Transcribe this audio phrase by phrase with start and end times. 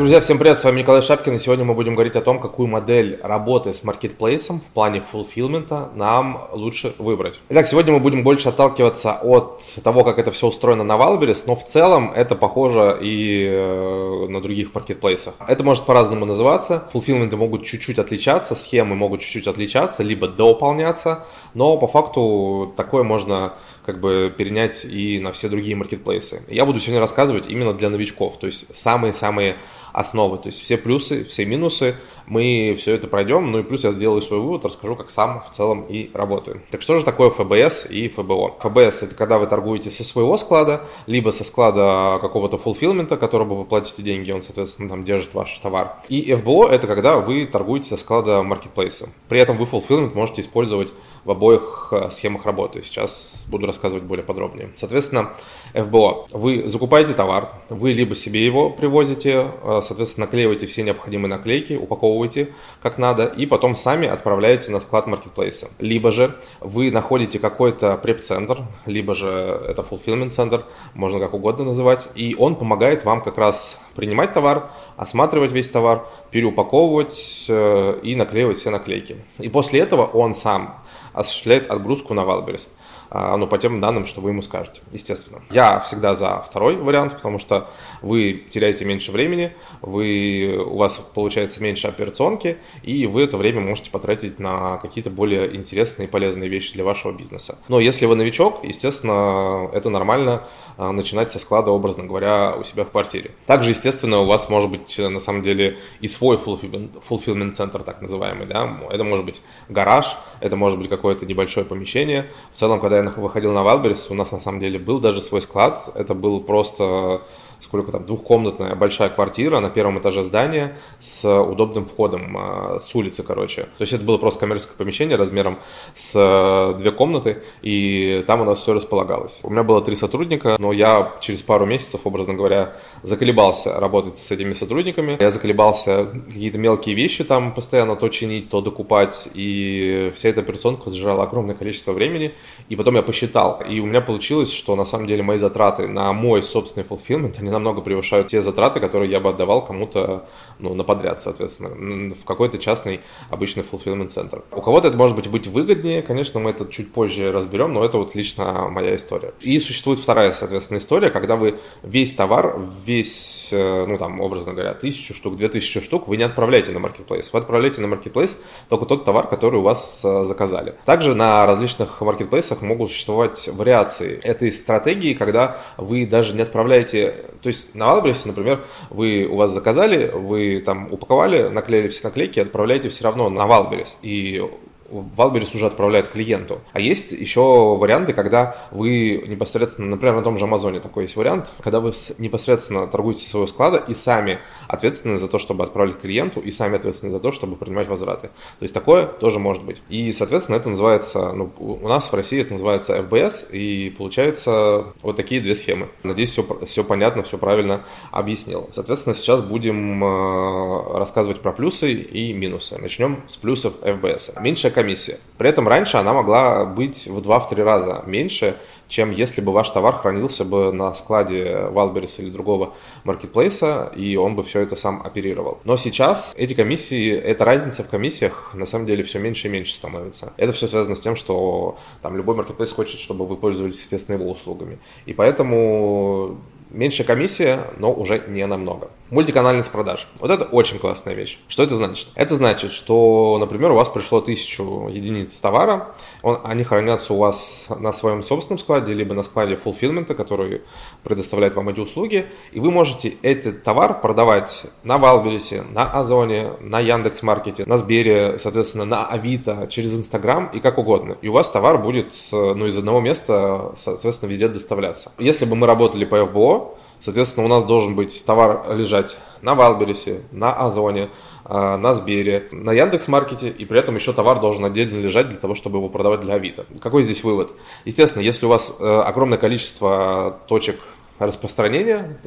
[0.00, 2.68] друзья, всем привет, с вами Николай Шапкин, и сегодня мы будем говорить о том, какую
[2.68, 7.38] модель работы с маркетплейсом в плане фулфилмента нам лучше выбрать.
[7.50, 11.54] Итак, сегодня мы будем больше отталкиваться от того, как это все устроено на Wildberries, но
[11.54, 15.34] в целом это похоже и э, на других маркетплейсах.
[15.46, 21.76] Это может по-разному называться, фулфилменты могут чуть-чуть отличаться, схемы могут чуть-чуть отличаться, либо дополняться, но
[21.76, 23.52] по факту такое можно
[23.84, 26.42] как бы перенять и на все другие маркетплейсы.
[26.48, 29.56] Я буду сегодня рассказывать именно для новичков, то есть самые-самые
[29.92, 33.92] основы, то есть все плюсы, все минусы, мы все это пройдем, ну и плюс я
[33.92, 36.62] сделаю свой вывод, расскажу, как сам в целом и работаю.
[36.70, 38.58] Так что же такое ФБС и ФБО?
[38.60, 43.64] ФБС это когда вы торгуете со своего склада, либо со склада какого-то фулфилмента, которому вы
[43.64, 45.96] платите деньги, он, соответственно, там держит ваш товар.
[46.08, 49.08] И ФБО это когда вы торгуете со склада маркетплейса.
[49.28, 50.92] При этом вы фулфилмент можете использовать
[51.24, 52.82] в обоих э, схемах работы.
[52.82, 54.70] Сейчас буду рассказывать более подробнее.
[54.76, 55.30] Соответственно,
[55.74, 56.26] ФБО.
[56.32, 62.48] Вы закупаете товар, вы либо себе его привозите, э, соответственно, наклеиваете все необходимые наклейки, упаковываете
[62.82, 65.68] как надо, и потом сами отправляете на склад маркетплейса.
[65.78, 69.28] Либо же вы находите какой-то преп-центр, либо же
[69.68, 70.64] это fulfillment центр,
[70.94, 76.06] можно как угодно называть, и он помогает вам как раз принимать товар, осматривать весь товар,
[76.30, 79.16] переупаковывать э, и наклеивать все наклейки.
[79.38, 82.68] И после этого он сам осуществляет отгрузку на Wildberries.
[83.10, 85.42] А, ну, по тем данным, что вы ему скажете, естественно.
[85.50, 87.68] Я всегда за второй вариант, потому что
[88.02, 89.52] вы теряете меньше времени,
[89.82, 95.56] вы, у вас получается меньше операционки, и вы это время можете потратить на какие-то более
[95.56, 97.58] интересные и полезные вещи для вашего бизнеса.
[97.66, 100.44] Но если вы новичок, естественно, это нормально
[100.76, 103.32] а, начинать со склада, образно говоря, у себя в квартире.
[103.46, 108.46] Также, естественно, у вас может быть на самом деле и свой fulfillment центр, так называемый,
[108.46, 112.26] да, это может быть гараж, это может быть какое-то небольшое помещение.
[112.52, 115.42] В целом, когда я выходил на Wildberries, у нас на самом деле был даже свой
[115.42, 115.90] склад.
[115.94, 117.22] Это был просто
[117.60, 123.22] сколько там, двухкомнатная большая квартира на первом этаже здания с удобным входом а, с улицы,
[123.22, 123.62] короче.
[123.62, 125.58] То есть это было просто коммерческое помещение размером
[125.94, 129.40] с э, две комнаты, и там у нас все располагалось.
[129.42, 134.30] У меня было три сотрудника, но я через пару месяцев, образно говоря, заколебался работать с
[134.30, 135.16] этими сотрудниками.
[135.20, 140.90] Я заколебался какие-то мелкие вещи там постоянно то чинить, то докупать, и вся эта операционка
[140.90, 142.34] зажирала огромное количество времени,
[142.68, 146.12] и потом я посчитал, и у меня получилось, что на самом деле мои затраты на
[146.12, 150.26] мой собственный fulfillment, они намного превышают те затраты, которые я бы отдавал кому-то
[150.58, 153.00] ну, на подряд, соответственно, в какой-то частный
[153.30, 154.42] обычный fulfillment центр.
[154.52, 157.98] У кого-то это может быть быть выгоднее, конечно, мы это чуть позже разберем, но это
[157.98, 159.32] вот лично моя история.
[159.40, 164.74] И существует вторая, соответственно, история, когда вы весь товар, весь, э, ну там, образно говоря,
[164.74, 167.30] тысячу штук, две тысячи штук вы не отправляете на marketplace.
[167.32, 168.36] Вы отправляете на marketplace
[168.68, 170.74] только тот товар, который у вас э, заказали.
[170.84, 177.48] Также на различных маркетплейсах могут существовать вариации этой стратегии, когда вы даже не отправляете то
[177.48, 182.88] есть на Wildberries, например, вы у вас заказали, вы там упаковали, наклеили все наклейки, отправляете
[182.88, 183.96] все равно на Wildberries.
[184.02, 184.42] И
[184.90, 186.60] Wildberries уже отправляет клиенту.
[186.72, 191.52] А есть еще варианты, когда вы непосредственно, например, на том же Амазоне такой есть вариант,
[191.62, 196.50] когда вы непосредственно торгуете своего склада и сами ответственны за то, чтобы отправить клиенту, и
[196.50, 198.28] сами ответственны за то, чтобы принимать возвраты.
[198.58, 199.80] То есть такое тоже может быть.
[199.88, 205.16] И, соответственно, это называется, ну, у нас в России это называется FBS, и получается вот
[205.16, 205.88] такие две схемы.
[206.02, 208.68] Надеюсь, все, все понятно, все правильно объяснил.
[208.72, 212.78] Соответственно, сейчас будем э, рассказывать про плюсы и минусы.
[212.78, 214.40] Начнем с плюсов FBS.
[214.40, 215.18] Меньшая комиссия.
[215.38, 218.56] При этом раньше она могла быть в 2-3 раза меньше,
[218.88, 222.74] чем если бы ваш товар хранился бы на складе Валберис или другого
[223.04, 225.58] маркетплейса, и он бы все это сам оперировал.
[225.64, 229.74] Но сейчас эти комиссии, эта разница в комиссиях на самом деле все меньше и меньше
[229.74, 230.32] становится.
[230.36, 234.30] Это все связано с тем, что там любой маркетплейс хочет, чтобы вы пользовались, естественно, его
[234.30, 234.78] услугами.
[235.06, 236.38] И поэтому
[236.70, 238.90] Меньше комиссия, но уже не намного.
[239.10, 240.06] Мультиканальность продаж.
[240.20, 241.38] Вот это очень классная вещь.
[241.48, 242.08] Что это значит?
[242.14, 245.88] Это значит, что, например, у вас пришло тысячу единиц товара,
[246.22, 250.62] он, они хранятся у вас на своем собственном складе, либо на складе fulfillment, который
[251.02, 256.78] предоставляет вам эти услуги, и вы можете этот товар продавать на Wildberries, на Озоне, на
[256.78, 261.16] Яндекс.Маркете, на Сбере, соответственно, на Авито, через Инстаграм и как угодно.
[261.20, 265.10] И у вас товар будет ну, из одного места, соответственно, везде доставляться.
[265.18, 270.22] Если бы мы работали по FBO, Соответственно, у нас должен быть товар лежать на Wildberries,
[270.32, 271.08] на Озоне,
[271.44, 275.54] а, на Сбере, на Яндекс.Маркете, и при этом еще товар должен отдельно лежать для того,
[275.54, 276.66] чтобы его продавать для Авито.
[276.82, 277.52] Какой здесь вывод?
[277.84, 280.78] Естественно, если у вас э, огромное количество точек
[281.26, 282.18] распространения,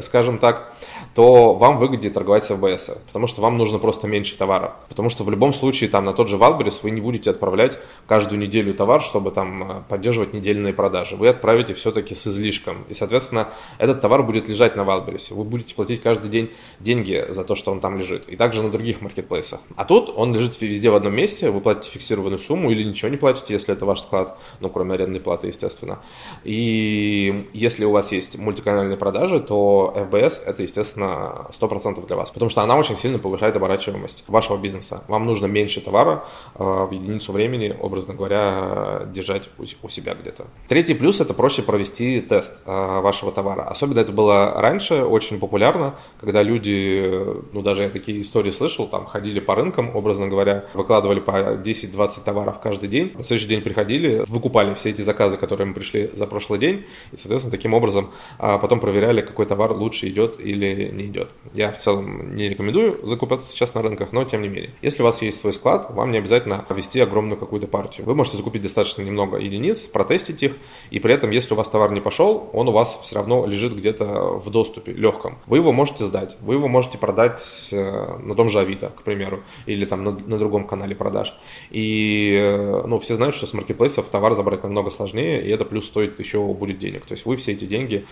[0.00, 0.72] скажем так,
[1.14, 4.76] то вам выгоднее торговать с ФБС, потому что вам нужно просто меньше товара.
[4.88, 8.38] Потому что в любом случае там на тот же Wildberries вы не будете отправлять каждую
[8.38, 11.16] неделю товар, чтобы там э, поддерживать недельные продажи.
[11.16, 12.84] Вы отправите все-таки с излишком.
[12.88, 13.48] И, соответственно,
[13.78, 15.34] этот товар будет лежать на Wildberries.
[15.34, 16.50] Вы будете платить каждый день
[16.80, 18.28] деньги за то, что он там лежит.
[18.28, 19.60] И также на других маркетплейсах.
[19.76, 23.16] А тут он лежит везде в одном месте, вы платите фиксированную сумму или ничего не
[23.16, 25.98] платите, если это ваш склад, ну, кроме арендной платы, естественно.
[26.44, 32.50] И если у вас есть мультиканальные продажи, то FBS это, естественно, 100% для вас, потому
[32.50, 35.02] что она очень сильно повышает оборачиваемость вашего бизнеса.
[35.08, 36.24] Вам нужно меньше товара
[36.54, 40.46] э, в единицу времени, образно говоря, держать у себя где-то.
[40.68, 43.62] Третий плюс– это проще провести тест э, вашего товара.
[43.62, 47.10] Особенно это было раньше очень популярно, когда люди,
[47.52, 52.24] ну даже я такие истории слышал, там ходили по рынкам, образно говоря, выкладывали по 10-20
[52.24, 56.26] товаров каждый день, на следующий день приходили, выкупали все эти заказы, которые им пришли за
[56.26, 61.06] прошлый день, и, соответственно, таким образом а потом проверяли, какой товар лучше идет или не
[61.06, 61.30] идет.
[61.54, 64.70] Я в целом не рекомендую закупаться сейчас на рынках, но тем не менее.
[64.82, 68.06] Если у вас есть свой склад, вам не обязательно ввести огромную какую-то партию.
[68.06, 70.56] Вы можете закупить достаточно немного единиц, протестить их,
[70.90, 73.74] и при этом, если у вас товар не пошел, он у вас все равно лежит
[73.74, 75.38] где-то в доступе, легком.
[75.46, 79.42] Вы его можете сдать, вы его можете продать э, на том же Авито, к примеру,
[79.66, 81.34] или там на, на другом канале продаж.
[81.70, 85.86] И, э, ну, все знают, что с маркетплейсов товар забрать намного сложнее, и это плюс
[85.86, 87.04] стоит еще будет денег.
[87.04, 88.06] То есть вы все эти деньги,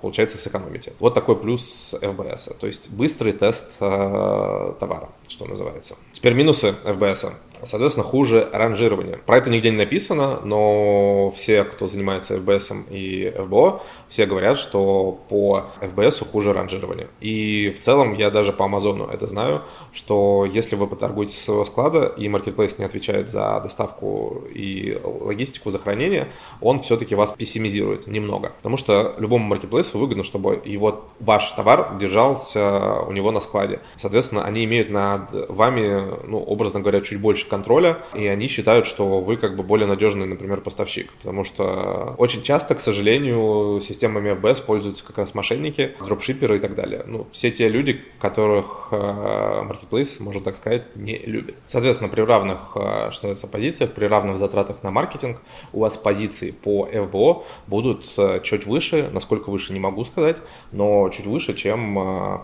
[0.00, 0.92] получается, сэкономите.
[0.98, 2.56] Вот такой плюс FBS.
[2.58, 5.96] То есть быстрый тест э, товара, что называется.
[6.12, 7.32] Теперь минусы FBS.
[7.62, 9.16] Соответственно, хуже ранжирование.
[9.16, 15.18] Про это нигде не написано, но все, кто занимается FBS и FBO, все говорят, что
[15.28, 17.08] по FBS хуже ранжирование.
[17.20, 19.62] И в целом я даже по Амазону это знаю,
[19.92, 25.70] что если вы поторгуете с своего склада и Marketplace не отвечает за доставку и логистику,
[25.70, 26.28] за хранение,
[26.60, 28.52] он все-таки вас пессимизирует немного.
[28.58, 33.80] Потому что любому Marketplace выгодно, чтобы его, ваш товар держался у него на складе.
[33.96, 39.20] Соответственно, они имеют над вами, ну, образно говоря, чуть больше контроля, и они считают, что
[39.20, 41.12] вы как бы более надежный, например, поставщик.
[41.14, 46.74] Потому что очень часто, к сожалению, системами FBS пользуются как раз мошенники, дропшиперы и так
[46.74, 47.02] далее.
[47.06, 51.56] Ну, все те люди, которых э, Marketplace, можно так сказать, не любит.
[51.66, 55.40] Соответственно, при равных, э, что это, позициях, при равных затратах на маркетинг,
[55.72, 60.36] у вас позиции по FBO будут э, чуть выше, насколько выше не могу сказать,
[60.70, 61.94] но чуть выше, чем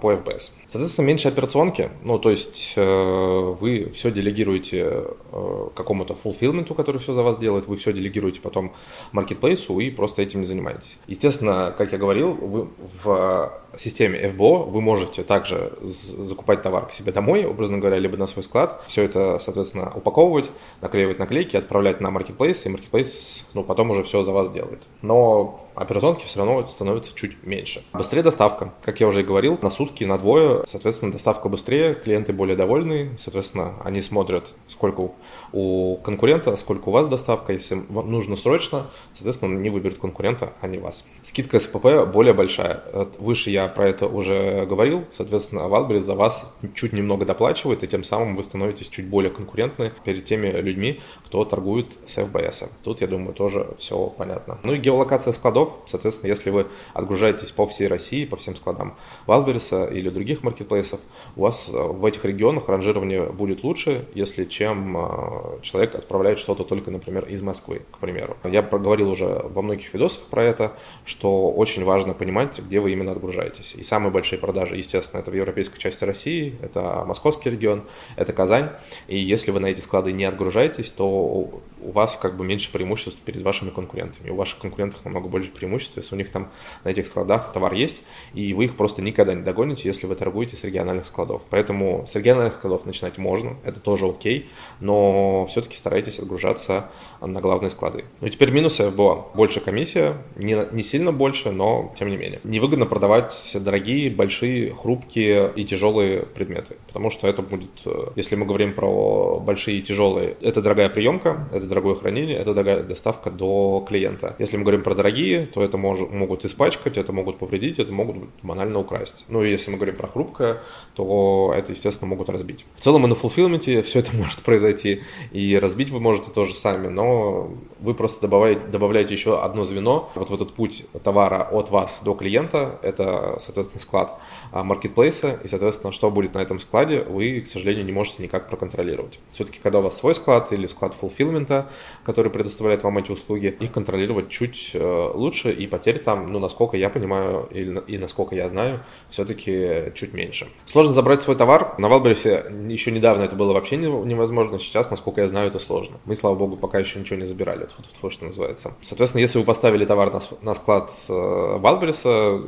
[0.01, 0.51] по FBS.
[0.67, 7.23] Соответственно, меньше операционки, ну, то есть вы все делегируете э, какому-то фулфилменту, который все за
[7.23, 8.73] вас делает, вы все делегируете потом
[9.13, 10.99] маркетплейсу и просто этим не занимаетесь.
[11.07, 12.69] Естественно, как я говорил, вы
[13.05, 18.27] в системе FBO вы можете также закупать товар к себе домой, образно говоря, либо на
[18.27, 18.83] свой склад.
[18.87, 24.23] Все это, соответственно, упаковывать, наклеивать наклейки, отправлять на Marketplace, и Marketplace ну, потом уже все
[24.23, 24.83] за вас делает.
[25.01, 27.85] Но операционки все равно становится чуть меньше.
[27.93, 28.73] Быстрее доставка.
[28.83, 33.17] Как я уже и говорил, на сутки, на двое, соответственно, доставка быстрее, клиенты более довольны,
[33.19, 35.13] соответственно, они смотрят, сколько
[35.53, 37.53] у конкурента, сколько у вас доставка.
[37.53, 41.05] Если вам нужно срочно, соответственно, они выберут конкурента, а не вас.
[41.23, 42.83] Скидка СПП более большая.
[43.19, 45.05] Выше я про это уже говорил.
[45.13, 46.45] Соответственно, Wildberries за вас
[46.75, 51.45] чуть немного доплачивает, и тем самым вы становитесь чуть более конкурентны перед теми людьми, кто
[51.45, 52.69] торгует с FBS.
[52.83, 54.59] Тут, я думаю, тоже все понятно.
[54.65, 55.62] Ну и геолокация складов.
[55.87, 61.01] Соответственно, если вы отгружаетесь по всей России, по всем складам Wildberries или других маркетплейсов,
[61.37, 66.91] у вас в этих регионах ранжирование будет лучше, если чем э, человек отправляет что-то только,
[66.91, 68.37] например, из Москвы, к примеру.
[68.45, 70.73] Я проговорил уже во многих видосах про это,
[71.05, 73.75] что очень важно понимать, где вы именно отгружаете отгружаетесь.
[73.75, 77.85] И самые большие продажи, естественно, это в европейской части России, это московский регион,
[78.17, 78.71] это Казань.
[79.09, 83.21] И если вы на эти склады не отгружаетесь, то у вас как бы меньше преимуществ
[83.21, 84.31] перед вашими конкурентами.
[84.31, 86.51] У ваших конкурентов намного больше преимуществ, если у них там
[86.85, 88.03] на этих складах товар есть,
[88.35, 91.43] и вы их просто никогда не догоните, если вы торгуете с региональных складов.
[91.51, 97.71] Поэтому с региональных складов начинать можно, это тоже окей, но все-таки старайтесь отгружаться на главные
[97.71, 98.05] склады.
[98.21, 102.41] Ну и теперь минусы была больше комиссия, не, не сильно больше, но тем не менее.
[102.45, 108.47] Невыгодно продавать дорогие, большие, хрупкие и тяжелые предметы, потому что это будет, э, если мы
[108.47, 112.53] говорим про большие и тяжелые, это дорогая приемка, это дорогое хранение, это
[112.83, 114.37] доставка до клиента.
[114.39, 118.17] Если мы говорим про дорогие, то это мож, могут испачкать, это могут повредить, это могут
[118.43, 119.25] банально украсть.
[119.29, 120.59] Ну и если мы говорим про хрупкое,
[120.95, 122.67] то это, естественно, могут разбить.
[122.77, 126.89] В целом и на фулфилменте все это может произойти, и разбить вы можете тоже сами,
[126.89, 127.51] но
[127.81, 132.15] вы просто добавляете, добавляете еще одно звено вот в этот путь товара от вас до
[132.15, 134.19] клиента, это соответственно, склад
[134.51, 138.49] а, маркетплейса, и, соответственно, что будет на этом складе, вы, к сожалению, не можете никак
[138.49, 139.19] проконтролировать.
[139.31, 141.62] Все-таки, когда у вас свой склад или склад фулфилмента,
[142.05, 146.77] который предоставляет вам эти услуги, их контролировать чуть э, лучше, и потерь там, ну, насколько
[146.77, 150.49] я понимаю и, и насколько я знаю, все-таки чуть меньше.
[150.67, 151.75] Сложно забрать свой товар.
[151.79, 155.99] На Wildberries еще недавно это было вообще невозможно, сейчас, насколько я знаю, это сложно.
[156.05, 158.75] Мы, слава богу, пока еще ничего не забирали, это вот, что называется.
[158.81, 161.13] Соответственно, если вы поставили товар на, на склад э,
[161.59, 162.41] Wildberries,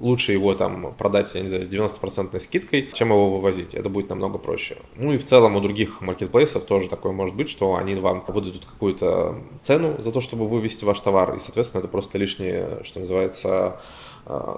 [0.00, 3.74] лучше его там продать, я не знаю, с 90% скидкой, чем его вывозить.
[3.74, 4.76] Это будет намного проще.
[4.96, 8.66] Ну и в целом у других маркетплейсов тоже такое может быть, что они вам выдадут
[8.66, 13.80] какую-то цену за то, чтобы вывезти ваш товар, и, соответственно, это просто лишние, что называется,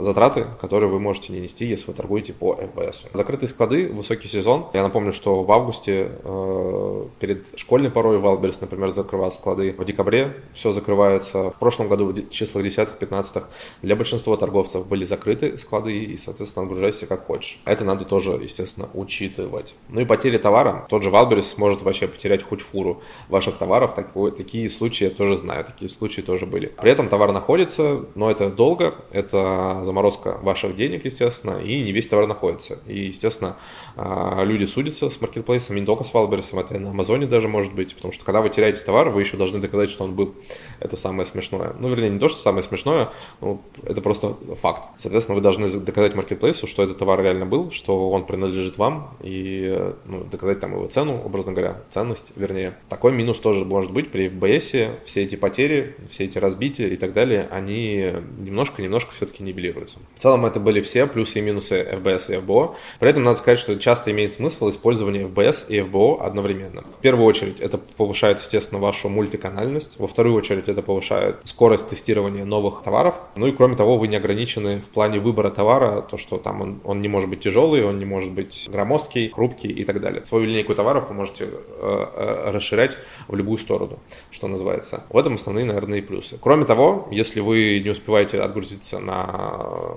[0.00, 2.96] затраты, которые вы можете не нести, если вы торгуете по FBS.
[3.12, 4.66] Закрытые склады, высокий сезон.
[4.74, 9.72] Я напомню, что в августе э, перед школьной порой Wildberries, например, закрывал склады.
[9.72, 11.50] В декабре все закрывается.
[11.50, 13.48] В прошлом году в числах десятых, пятнадцатых
[13.82, 17.60] для большинства торговцев были закрыты склады и, соответственно, отгружайся как хочешь.
[17.64, 19.74] Это надо тоже, естественно, учитывать.
[19.88, 20.86] Ну и потери товара.
[20.88, 23.94] Тот же Wildberries может вообще потерять хоть фуру ваших товаров.
[23.94, 26.66] Так, такие случаи я тоже знаю, такие случаи тоже были.
[26.66, 32.08] При этом товар находится, но это долго, это заморозка ваших денег, естественно, и не весь
[32.08, 32.78] товар находится.
[32.86, 33.56] И, естественно,
[33.96, 37.94] а, люди судятся с маркетплейсом, не только с Валбересом, это на Амазоне даже может быть,
[37.94, 40.34] потому что когда вы теряете товар, вы еще должны доказать, что он был.
[40.78, 41.74] Это самое смешное.
[41.78, 44.88] Ну, вернее, не то, что самое смешное, ну, это просто факт.
[44.98, 49.92] Соответственно, вы должны доказать маркетплейсу, что этот товар реально был, что он принадлежит вам, и
[50.04, 52.76] ну, доказать там его цену, образно говоря, ценность, вернее.
[52.88, 57.12] Такой минус тоже может быть при FBS, все эти потери, все эти разбития и так
[57.12, 59.99] далее, они немножко-немножко все-таки нивелируются.
[60.14, 62.75] В целом это были все плюсы и минусы FBS и FBO.
[62.99, 66.83] При этом надо сказать, что часто имеет смысл использование FBS и FBO одновременно.
[66.83, 69.99] В первую очередь это повышает, естественно, вашу мультиканальность.
[69.99, 73.14] Во вторую очередь это повышает скорость тестирования новых товаров.
[73.37, 76.80] Ну и кроме того, вы не ограничены в плане выбора товара, то, что там он,
[76.85, 80.25] он не может быть тяжелый, он не может быть громоздкий, хрупкий и так далее.
[80.26, 82.97] Свою линейку товаров вы можете э, э, расширять
[83.28, 83.99] в любую сторону,
[84.30, 85.04] что называется.
[85.09, 86.38] В этом основные, наверное, и плюсы.
[86.40, 89.29] Кроме того, если вы не успеваете отгрузиться на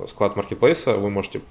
[0.07, 1.41] склад маркетплейса, вы можете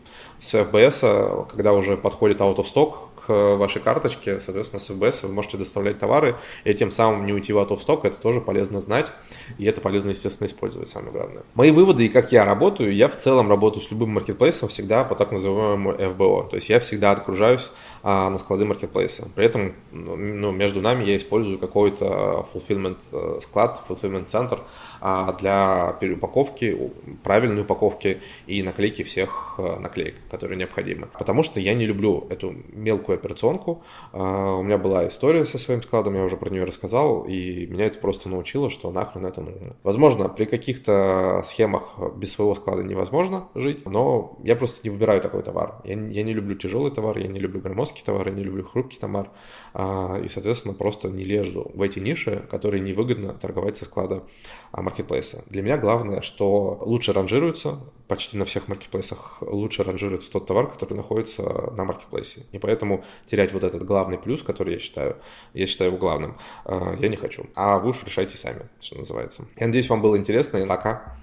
[0.42, 5.32] с FBS, когда уже подходит out of stock, к вашей карточке, соответственно, с FBS вы
[5.32, 8.80] можете доставлять товары и тем самым не уйти в out of stock, это тоже полезно
[8.80, 9.12] знать,
[9.58, 11.42] и это полезно, естественно, использовать, самое главное.
[11.54, 15.14] Мои выводы и как я работаю, я в целом работаю с любым маркетплейсом всегда по
[15.14, 17.70] так называемому FBO, то есть я всегда отгружаюсь
[18.02, 19.28] а, на склады маркетплейса.
[19.36, 24.60] При этом ну, между нами я использую какой-то fulfillment э, склад, fulfillment центр
[25.00, 26.90] а, для переупаковки,
[27.22, 31.08] правильной упаковки и наклейки всех э, наклеек, которые необходимы.
[31.18, 33.84] Потому что я не люблю эту мелкую операционку.
[34.12, 37.84] А, у меня была история со своим складом, я уже про нее рассказал, и меня
[37.84, 39.76] это просто научило, что нахрен это нужно.
[39.82, 45.42] Возможно, при каких-то схемах без своего склада невозможно жить, но я просто не выбираю такой
[45.42, 45.82] товар.
[45.84, 48.98] Я, я не люблю тяжелый товар, я не люблю громоздкий товар, я не люблю хрупкий
[48.98, 49.28] товар,
[49.74, 54.22] а, и, соответственно, просто не лезу в эти ниши, которые невыгодно торговать со склада
[54.80, 55.44] маркетплейса.
[55.48, 60.94] Для меня главное, что лучше ранжируется, почти на всех маркетплейсах лучше ранжируется тот товар, который
[60.94, 61.42] находится
[61.76, 62.46] на маркетплейсе.
[62.52, 65.16] И поэтому терять вот этот главный плюс, который я считаю,
[65.52, 67.46] я считаю его главным, а, я не хочу.
[67.54, 69.44] А вы уж решайте сами, что называется.
[69.58, 70.56] Я надеюсь, вам было интересно.
[70.58, 71.18] И пока.